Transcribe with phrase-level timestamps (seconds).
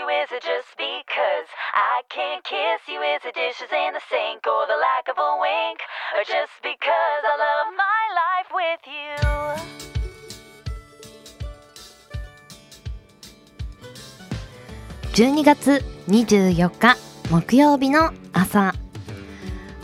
[0.00, 0.08] you?
[0.08, 3.00] Is it just because I can't kiss you?
[3.04, 5.78] Is it dishes in the sink or the lack of a wink?
[6.16, 9.20] Or just because I love my life with you?
[15.12, 16.96] 12月24日
[17.30, 18.74] 木曜日の朝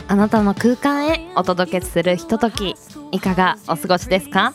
[0.07, 2.75] あなたの空間へお届けするひととき
[3.11, 4.53] いかがお過ごしですか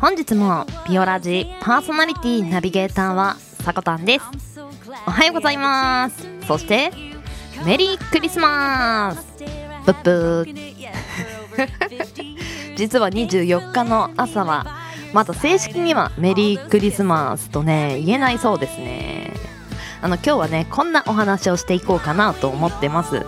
[0.00, 3.36] 本日もピオラジパーソナリティナビゲーターは
[3.66, 4.56] さこたんです
[4.88, 6.28] おはようございます。
[6.46, 6.92] そして
[7.64, 9.26] メリークリスマス。
[9.84, 10.76] ブッブー。
[12.76, 14.64] 実は24日の朝は
[15.12, 19.32] まだ正式にはメリークリスマスとね言えないそうですね。
[20.02, 23.26] あの今日はねこんなお話をしていこうかなと思ってます。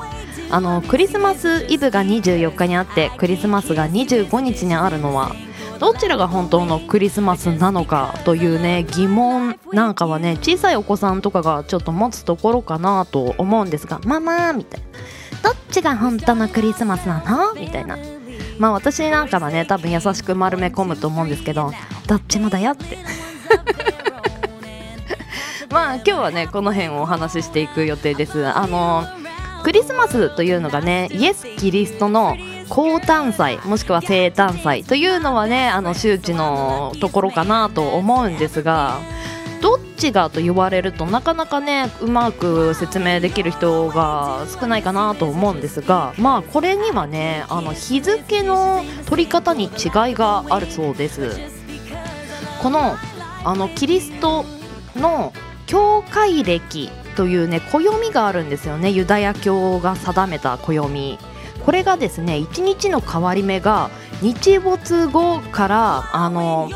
[0.51, 5.35] あのクリスマスイブが24日にあってクリスマスが25日にあるのは
[5.79, 14.87] どちらが本当のクリスマスなのかというね疑問なんかはね小さいお子さんとかがちょっと持つところかなと思うんですがママみたいな。
[15.43, 17.55] どっちが本当のクリスマスなの？
[17.55, 17.97] みたいな。
[18.59, 21.71] まあ私なんかはね多分優しく丸め込むと思うんですけど
[22.09, 22.99] どっちもだよって。
[25.71, 28.47] まあ今日はねこの辺をお話ししていく予定です。
[28.47, 29.05] あの
[29.63, 32.37] クリスマスというのがねイエス・キリストの
[32.69, 38.99] 降誕祭もしくは生誕祭というのはねあの周知のところかなと思うんですが
[39.61, 49.71] どっちがと言われるとなかなかねうまく説明できる人が少ないかなと思うんですがまあこれにはねあの日付の取り方に違い
[50.15, 51.59] があるそうです。
[52.63, 52.97] この
[53.45, 54.45] あのキリスト
[54.97, 55.33] の
[55.67, 58.91] 教会歴というね暦があるんですよね。
[58.91, 61.19] ユダヤ教が定めた暦。
[61.69, 63.91] これがですね1日の変わり目が
[64.23, 66.71] 日没後からあの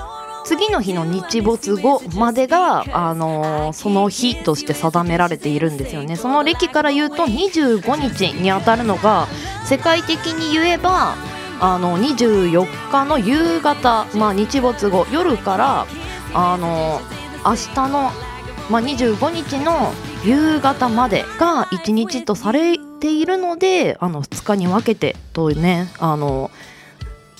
[0.44, 6.16] 次の日の日没後までがあのその日として定められているんですよね。
[6.16, 9.28] その歴から言うと25日にあたるのが
[9.64, 11.14] 世界的に言えば
[11.58, 15.86] あの24日の夕方、まあ、日没後夜から
[16.34, 17.00] あの
[17.46, 18.10] 明日の、
[18.68, 26.52] まあ、25日の夕方までが1日とされているのであの2日に分けてとねあの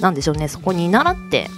[0.01, 1.49] なんでしょうねそこに倣って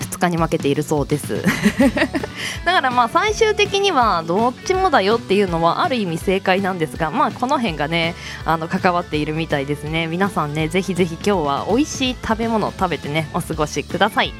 [0.00, 1.42] 2日に分けているそうです。
[2.64, 8.14] だからまあ最終的にはどっちもだよっていうのはある意味正解なんですがまあこの辺がね
[8.44, 10.08] あの関わっているみたいですね。
[10.08, 14.34] 皆さんねぜひぜひ今日は美味しい食べ物を食べてねお過ごしください。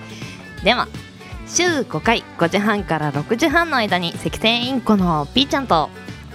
[0.64, 0.88] では
[1.46, 5.90] 週5回5時半から6時半の間に赤線インコのピーちゃんと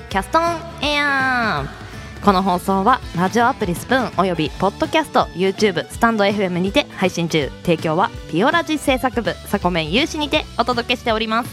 [0.09, 1.65] キャストンエア。
[1.77, 1.80] ー
[2.23, 7.49] この放送はラジオアプリスプーンおよびポッドキャスト YouTube スタンド FM にて配信中。
[7.63, 11.49] 提供はピオラジ制作部サコメン有志にてお届けしております。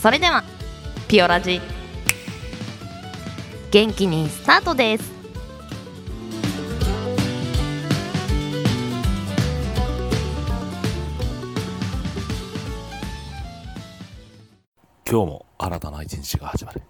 [0.00, 0.44] それでは
[1.08, 1.60] ピオラジ
[3.72, 5.10] 元気にスタートです。
[15.10, 16.80] 今日も新たな一日が始まる。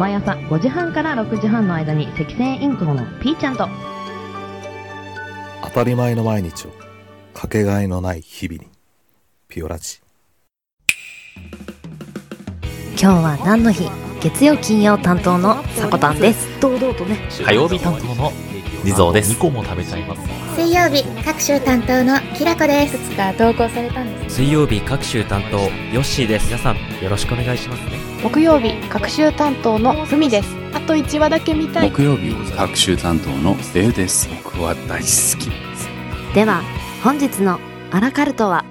[0.00, 3.68] 毎朝5時半から6時半の間に赤線インコのピーちゃんと。
[5.62, 6.70] 当たり前の毎日を
[7.34, 8.70] かけがえのない日々に
[9.46, 10.00] ピオラジ。
[12.92, 13.90] 今日は何の日？
[14.22, 16.48] 月曜金曜担当のさこたんです。
[16.62, 17.18] 堂々とね。
[17.44, 18.32] 火曜日担当の
[18.82, 19.34] 地蔵です。
[19.34, 20.22] 2個も食べちゃいます。
[20.70, 22.96] 水曜日各週担当のきらこです。
[22.96, 25.68] つか投稿されたんです水曜日各週担当ヨ
[26.00, 26.46] ッシーです。
[26.46, 27.98] 皆さんよろしくお願いしますね。
[28.22, 30.54] 木曜日各週担当のふみです。
[30.72, 31.90] あと1話だけ見たい。
[31.90, 34.28] 木曜日各週担当のベウです。
[34.44, 35.50] 僕は大好き。
[36.36, 36.62] では
[37.02, 37.58] 本日の
[37.90, 38.64] アラカルトは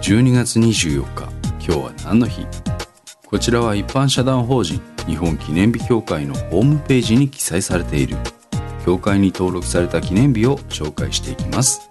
[0.00, 1.24] ？12月24日
[1.62, 2.46] 今日は何の日？
[3.34, 8.16] こちらは一般社団法人日本記念日協会のホームページに記載されている。
[8.86, 11.90] 協会に登録された記念日を紹介していきます。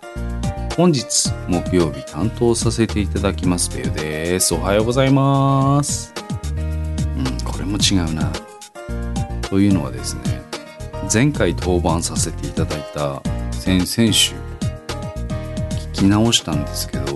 [0.78, 4.54] 本日木曜日担当させていただきますベウです。
[4.54, 6.14] おはようございます。
[6.56, 8.32] うんこれも違うな。
[9.50, 10.42] というのはですね
[11.12, 14.34] 前回登板させていただいた先々週
[15.72, 17.13] 聞き直したんですけど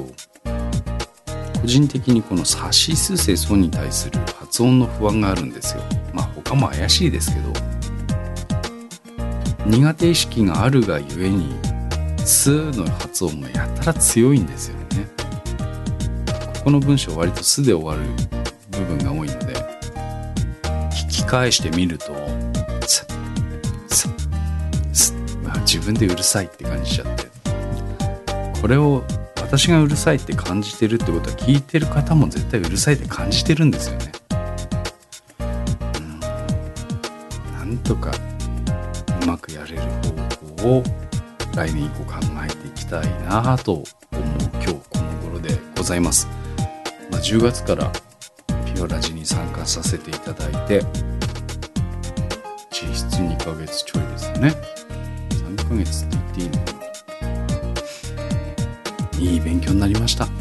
[1.67, 5.83] 人的にこのサシスセソに対する発音の不安があるんですよ。
[6.13, 7.53] まあ他も怪しいですけど。
[9.65, 11.53] 苦手意識があるがゆえに
[12.23, 15.07] 「ス」の発音がやたら強いんですよね。
[16.55, 18.09] ここの文章割と「す」で終わる
[18.71, 19.53] 部分が多いので
[20.91, 22.15] 聞き返してみると
[22.87, 23.05] 「す」
[23.89, 24.07] 「す」
[24.93, 25.13] 「す」
[25.43, 27.27] まあ自分でうるさいって感じちゃって。
[28.61, 29.03] これを
[29.47, 34.11] 私がうるさいって感じてるってことは聞いてる方も絶対うるさいって感じてるんですよね。
[35.39, 35.43] う
[36.01, 36.19] ん、
[37.53, 38.11] なんとか
[39.23, 39.81] うまくやれる
[40.57, 40.83] 方法を
[41.55, 42.15] 来年以降考
[42.45, 43.85] えていきたいなと思う
[44.55, 46.27] 今日この頃でございます。
[47.09, 47.89] まあ、10月から
[48.65, 50.83] ピオラジに参加させていただいて
[52.69, 54.53] 実質2ヶ月ちょいですよね。
[55.29, 56.66] 3ヶ月って言っていいの
[59.27, 60.25] いい勉強になりました。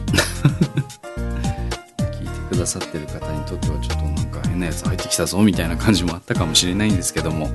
[2.12, 7.50] 聞いてくださってる方にとってはちょっとなんか変なやつ入ってきたぞみたいな感じもあったかもしれないんですけども。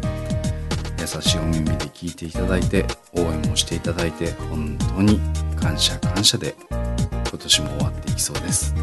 [1.01, 5.19] 優しいお耳で聞いていただいて応援もしていただいて本当に
[5.59, 8.75] 感謝感謝で今年も終わっていきそうです。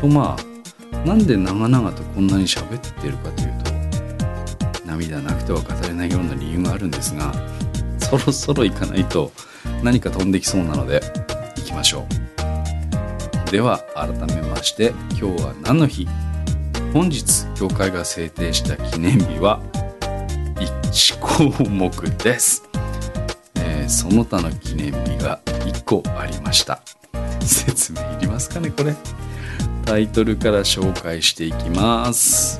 [0.00, 3.72] とまあなんで長々とこんなに喋ってるかというと
[4.86, 7.32] 涙なくては語れないような理由があるんですが
[8.08, 9.32] そろそろ行かないと
[9.82, 11.00] 何か飛んできそうなので
[11.56, 12.06] 行きましょ
[13.48, 13.50] う。
[13.50, 16.06] では改めまして今日は何の日？
[16.92, 19.60] 本日教会が制定した記念日は
[20.56, 21.90] 1項目
[22.22, 22.62] です、
[23.56, 26.80] えーその他の記念日が1個ありました。
[27.40, 28.94] 説明いりますかねこれ。
[29.84, 32.58] タイトルから紹介していきます。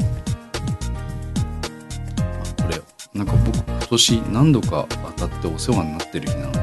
[2.20, 2.81] あこれ
[3.12, 4.84] なんか僕今年何度か
[5.16, 6.60] 当たってお世話になってる日なので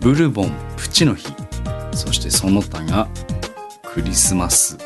[0.00, 1.28] ブルボンプチの日
[1.92, 3.06] そしてその他が
[3.84, 4.78] クリスマスイ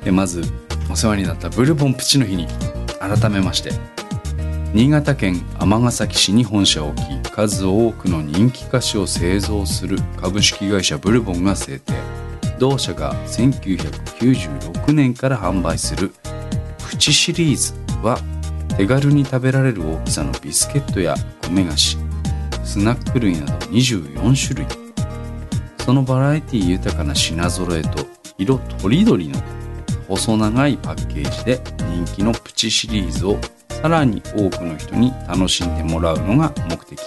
[0.00, 0.04] ブ。
[0.06, 0.42] でまず
[0.90, 2.46] お世話になったブルボンプチの日に
[2.98, 3.72] 改めまして
[4.72, 11.92] 新潟県尼崎市に本社を置き数多くの人気菓子を製造する株式会社ブルボンが制定。
[12.58, 16.14] 同社が1996年から販売する
[16.88, 18.18] プチシリーズは
[18.76, 21.14] 手軽に食べられる大きさのビスケットや
[21.48, 21.96] 米菓子
[22.64, 24.84] スナック類など24種類。
[25.78, 28.06] そのバラエティ豊かな品揃えと
[28.38, 29.38] 色とりどりの
[30.08, 33.38] 細長いパッケージで人気のプチシリーズを
[33.68, 36.98] さらに多くの人に楽しんでもらうのが目的。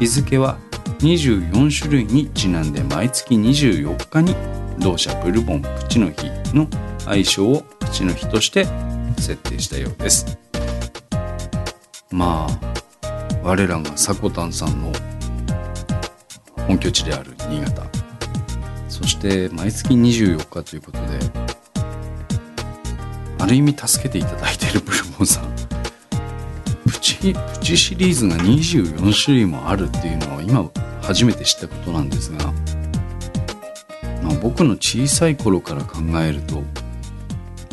[0.00, 0.58] 日付は
[1.00, 4.34] 24種類にちなんで毎月24日に
[4.78, 6.66] 同社ブルボンプチの日の
[7.06, 8.66] 愛称をプチの日として
[9.18, 10.47] 設定したようです。
[12.10, 14.92] まあ我らがサコタンさんの
[16.66, 17.86] 本拠地である新潟。
[18.88, 21.06] そして毎月24日ということで
[23.38, 25.54] ある意味助けていただいているブルボンさん。
[26.86, 30.68] プチプチシリーズが24種類もあるっていうのは今
[31.02, 32.52] 初めて知ったことなんですが、
[34.22, 36.62] まあ、僕の小さい頃から考えると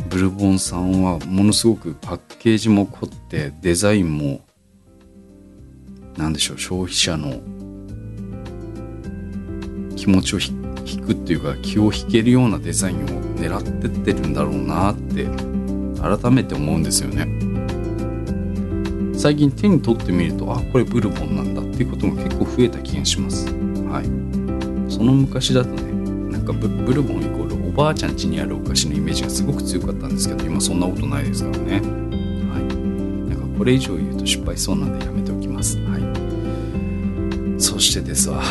[0.10, 4.45] ブルボンさんはものすごくパッケージも凝ってデザインも
[6.15, 7.42] 何でしょう消費者の
[9.95, 15.25] 気持ちを引くっていうか気を引けるようなデザインを狙ってってるんだろうなって
[16.00, 17.25] 改めて思うんですよね。
[19.17, 23.48] 最近手に取ってみるとあこれブルボンなんだっていうことが結構増えた気がします。
[23.89, 24.91] はい。
[24.93, 32.04] その昔だとねなんかブルボンイコールおばあちゃん家にあるお菓子のイメージがすごく強かったんですけど今そんなことないですからね。
[33.57, 35.77] これ以上言うと失敗そうなんでやめておきます。
[35.79, 37.62] はい。
[37.62, 38.43] そしてですわ。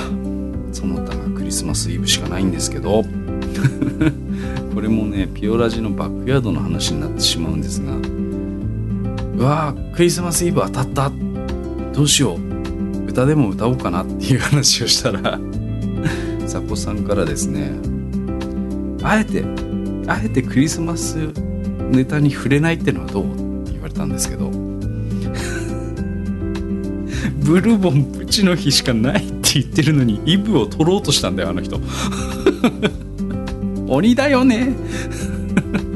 [0.72, 3.04] その他がクリスマスイブしかないんですけど。
[4.74, 7.92] これもねピオラジのバックヤードの話になってしまうんですが。
[9.36, 11.12] うわークリスマスイブ当たった。
[11.92, 13.08] どうしよう。
[13.08, 15.38] 歌でも歌おうかなっていう話をしたら。
[16.46, 17.72] サコさんからですね。
[19.02, 19.44] あえて
[20.06, 21.16] あえてクリスマス
[21.90, 23.24] ネタに触れないってのはどう？
[23.24, 23.28] っ
[23.64, 24.63] て言われたんですけど。
[27.44, 31.78] ブルボンプチの日しかないって言ってるのにイブを取ろうとしたんだよあの人。
[33.86, 34.74] 鬼だよね。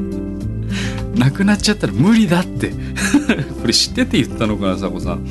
[1.17, 2.71] なくなっちゃったら無理だって。
[3.61, 5.25] これ知ってて言ったのかなサコさん。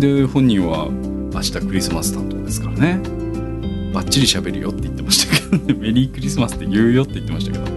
[0.00, 0.88] で本人は
[1.32, 3.00] 明日クリスマス担当ですからね。
[3.94, 5.74] バッチリ喋るよって言ってましたけどね。
[5.78, 7.64] メリークリスマスって言うよって言ってましたけど。
[7.64, 7.70] で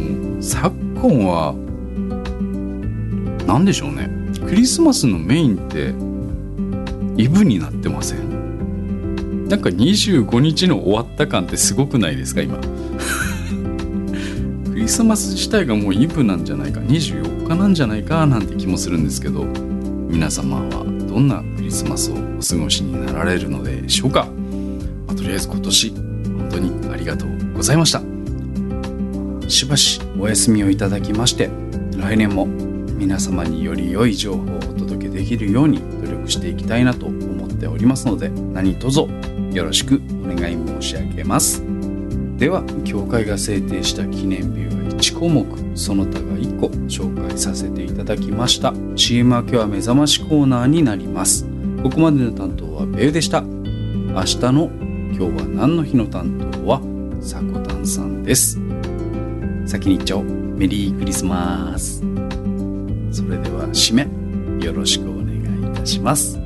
[0.00, 1.54] も昨今は
[3.46, 4.08] 何でしょうね。
[4.46, 5.94] クリスマスのメインって
[7.22, 9.48] イブになってません？
[9.48, 12.58] なんか25日の終わった感ってすごくないですか今？
[14.72, 19.46] クリスマス自体がもうイブなんじゃないか24日なんじゃないかなんて気もするんですけど
[20.10, 24.26] 皆様はどんなクリスマスをお過ごしになられるのでしょうか、
[25.06, 28.02] まあとりあえず今年本当にありがとうございました。
[29.48, 31.50] しばしお休みをいただきまして
[31.96, 32.48] 来年も
[33.04, 39.00] 皆様により良い情報をお届けできるように努力していきたいなと思っておりますので何卒
[39.52, 41.62] よろしくお願い申し上げます。
[42.38, 45.46] では協会が制定した記念日は1項目
[45.76, 48.72] その他が1個紹介させていただきました。
[48.96, 51.44] CM 明けは目覚ましコーナーになります。
[51.82, 53.42] ここまでの担当はベウでした。
[53.42, 54.70] 明日の
[55.12, 56.80] 今日は何の日の担当は
[57.20, 58.58] さこたんさんです。
[59.66, 60.24] 先に言っちゃおう。
[60.24, 62.13] メリークリスマス。
[63.14, 64.08] それでは締め
[64.64, 65.38] よろしくお願い
[65.72, 66.36] いたします。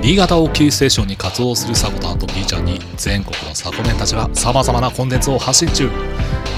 [0.00, 5.90] 新潟をキーステーションに活動するサコタンと B ちゃんに全国のサコメンたちが様々なコンテンツを発信中。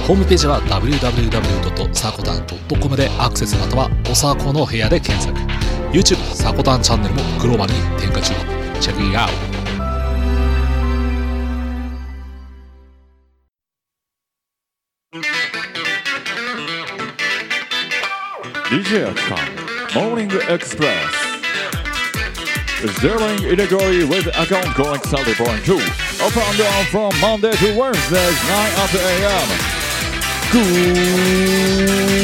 [0.06, 5.36] ホームページは www.sakotan.com でアクセスまたはおさこの部屋で検索。
[5.90, 8.34] YouTube サコタンチャンネルもグローバルに展開中。
[8.80, 9.57] チェックイアウト。
[18.67, 19.37] DJ アキさん
[19.95, 21.33] Morning Express
[22.83, 25.79] is dealing illegally with account calling Saturday point two.
[26.21, 29.47] Up and down from Monday to Wednesday, 9 up a.m.
[30.51, 32.16] Good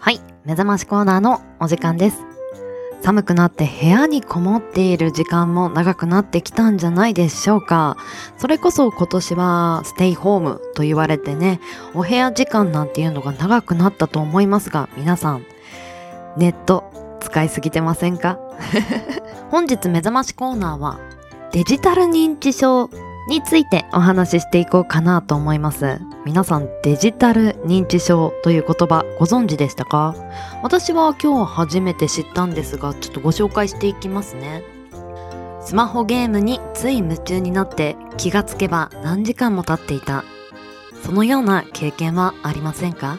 [0.00, 2.18] はい、目覚ましコーナーのお時間です。
[3.02, 7.96] 寒くなって部屋にこもっている時間も長くなってきたんじゃないでしょうか。
[8.38, 11.60] それこそ今年はステイホームと言われてね、
[11.94, 15.44] お部屋時間なんていうのが長くなったと思いますが、皆さん、
[16.36, 18.38] ネット使いすぎてませんか？
[19.50, 20.98] 本日目覚ましコーナーは
[21.52, 22.90] デジタル認知症
[23.26, 26.00] についてお話ししていこうかなと思います。
[26.26, 30.14] 皆さんデジタル認知症という言葉ご存知でしたか？
[30.62, 34.62] 私は今日初めて知ったんですが、ちょっとご紹介していきますね。
[35.62, 40.24] スマホゲームについ夢中になって気がつけば何時間も経っていた。
[41.02, 43.18] そのような経験はありませんか？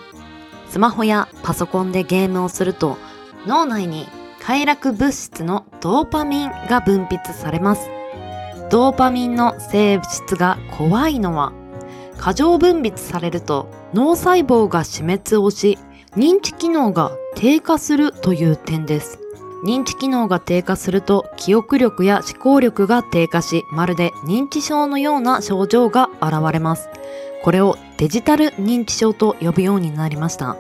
[0.69, 2.97] スマホやパソコンでゲームをすると
[3.47, 4.07] 脳内に
[4.41, 7.89] 快楽物質のドーパミンが分泌されます。
[8.69, 11.53] ドーパミンの性質が怖いのは
[12.17, 15.77] 過剰分泌されると脳細胞が死滅をし
[16.15, 19.19] 認知機能が低下するという点です。
[19.65, 26.88] 認知機能が低下すると記憶力や思考力が低下しまるで認知症のような症状が現れます。
[27.43, 30.55] これをデジタル認知症と呼ぶようになりました。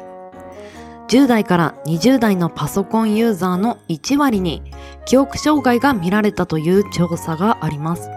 [1.07, 4.63] 10代から20代のパソコンユーザーの1割に
[5.05, 8.09] 記憶障害が見られたという調査があります。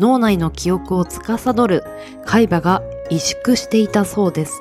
[0.00, 1.84] 脳内の記憶を司る
[2.24, 4.60] 海馬が萎縮していたそうです。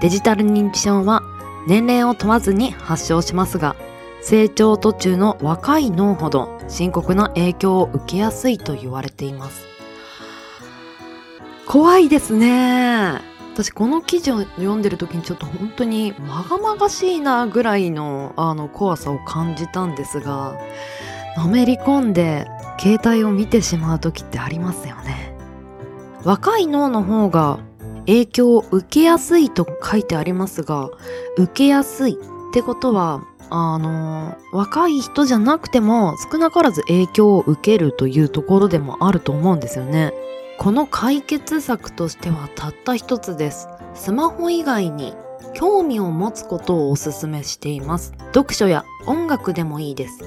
[0.00, 1.22] デジタル認知症は
[1.66, 3.76] 年齢を問わずに発症しますが、
[4.20, 9.66] 成長途中の若い脳ほど深刻な影響を受けやすいと言われています。
[11.66, 13.31] 怖いですね。
[13.54, 20.58] 私この記事を読んでる時にちょっと本当にまがまがしいなぐらいのあの怖さを感じたんですが、
[21.36, 22.46] のめり込んで
[22.80, 25.36] 携帯を見てしまう時ってありますよね。
[26.24, 27.58] 若い脳の方が
[28.06, 30.88] 影響を受けやすいと書いてありますが、
[31.36, 32.16] 受けやすいっ
[32.54, 40.14] てことは、あの、若い人じゃなくても少なからず影響を受けるというところでもあると思うんですよね。
[40.62, 43.68] この解決策としてはたった一つです。
[43.94, 45.12] スマホ以外に
[45.54, 48.12] 興味を持つことをお勧めしています。
[48.32, 50.22] 読書や音楽でもいいです。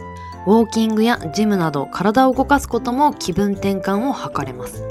[0.46, 4.84] ウォーキングやジムなど体を動かすことも気分転換を図れます。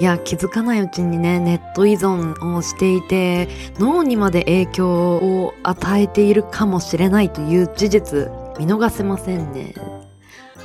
[0.00, 3.48] いや、気づかないうちにね、ネット依存をしていて、
[3.78, 9.74] 脳にまで影響を与えているかもしれないという事実、見逃せませんね。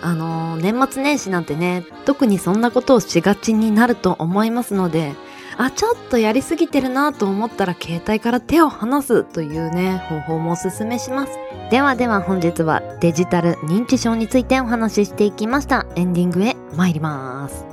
[0.03, 5.13] あのー年末年始なんてね、特にそんなことをしがちになると思いますので、
[5.57, 11.33] あちょっとやりすぎてるなと思ったら携帯から手を離すというね方法もおすすめします。
[11.69, 15.85] ではでは本日はデジタル認知症についてお話ししていきました。
[15.95, 17.72] エンディングへ参ります。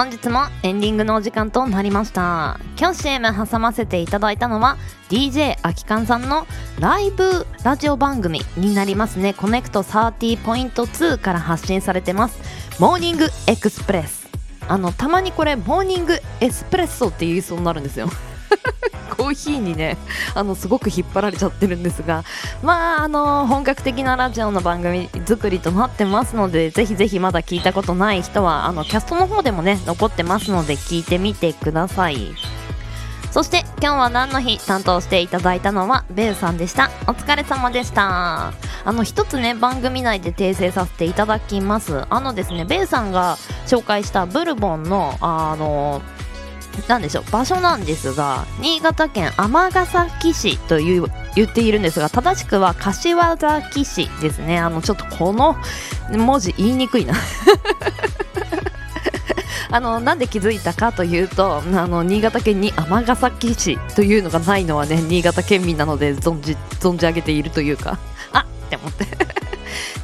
[0.00, 2.58] 本日もエンディングのお時間となりました。
[2.78, 4.78] 今日 CM 挟ませていただいたのは
[5.10, 6.46] DJ あきかんさんの
[6.78, 9.34] ライブラジオ番組になりますね。
[9.34, 12.80] コネクト30.2から発信されてます。
[12.80, 14.26] モーニングエクスプレス。
[14.68, 18.08] あのたまにこれモーニングエスプレッソって言いそうになるんですよ。
[19.30, 19.96] コーヒーにね
[20.34, 22.24] あのすごく引っ張られちゃってるんですが
[22.62, 32.34] まああの本格的なラジオの番組作りとなってますのでぜひぜひまだ聞いたことない人はあのキャストの方でもね残ってますので聞いてみてください。
[33.30, 36.90] そして今日は何の日担当していただいたのはベウさんでした。
[37.06, 38.52] お疲れ様でした。
[38.84, 42.04] あの一つね番組内で訂正させていただきます。
[42.10, 43.36] あのですねベウさんが
[43.68, 46.02] 紹介したブルボンのあの
[46.88, 54.58] なんでしょう場所なんですが新潟県尼崎市という言っているんですが正しくは柏崎市ですね。
[54.58, 55.56] あのちょっとこの
[56.10, 57.14] 文字言いにくいな。
[59.72, 67.98] あのなんで気づいたかというとあの新潟県に尼崎市というのがないのはね新潟県民なので存じ存じ上げているというか。
[68.32, 69.19] あって思って。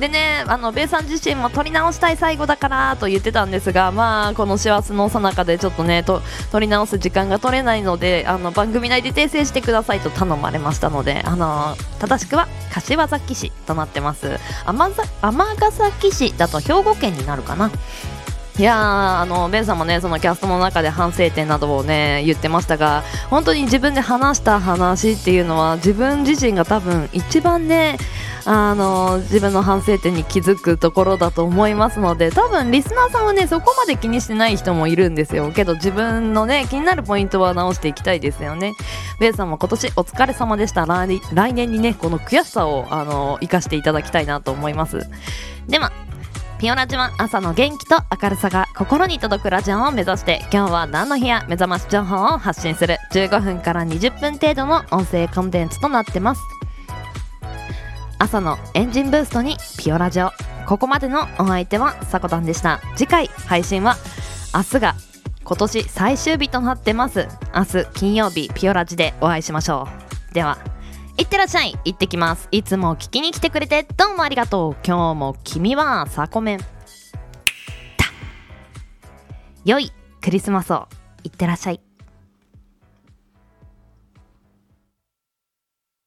[0.01, 6.21] でね、あのベイさん自身も撮り直したい最後だからと言ってたんですが、まあ、この師走のさなかでちょっとねと、
[6.53, 14.39] 撮り直す時間が取れないので、あの番組内で訂正してくださいと頼まれましたので、あの正しくは柏崎市となってます。
[14.67, 14.93] 尼
[15.71, 17.71] 崎市だと兵庫県になるかな。
[18.59, 27.99] いやーあのベンさんもねそのキャストの中で反省点などをね言ってましたが本当に自分で話した話っていうのは自分自身が多分一番ね
[28.49, 35.51] あの自分の反省点に気づくところだと思いますので多分リスナーさんはねそこまで気にしてない人もいるんですよ。
[35.51, 38.73] けど自分のね気になるポイントは直していきたいですよね。
[39.19, 40.87] ベンさんも今年お疲れ様でした。
[40.87, 45.09] 来来年にねこの悔しさをあの生かしていただきたいなと思います。
[45.67, 45.91] では
[46.61, 52.99] ピオラジは朝の元気と明るさが心に届くラジオを目指して今日は何の日や目覚まし情報を発信する。
[53.13, 56.56] 15分から20分程度の音声コンテンツとなってます。
[58.19, 60.31] 朝のエンジンブーストにピオラジオ。
[60.67, 62.81] ここまでのお相手はさこたんでした。
[62.97, 63.97] 次回配信は
[64.55, 64.95] 明日が
[65.45, 67.29] 今年最終日となってます。
[67.55, 69.87] 明日金曜日ピオラジでお会いしましょ
[70.31, 70.35] う。
[70.35, 70.59] では
[71.19, 71.79] いってらっしゃい。
[71.85, 72.49] 行ってきます。
[72.51, 74.77] いつも聞きに来てくれてどうもありがとう。
[74.85, 76.61] 今日も君はサコメン。
[79.67, 80.89] 良いクリスマスを。
[81.23, 81.81] いってらっしゃい。